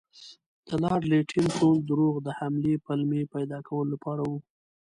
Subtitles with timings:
[0.67, 4.37] د لارډ لیټن ټول دروغ د حملې پلمې پیدا کولو لپاره وو.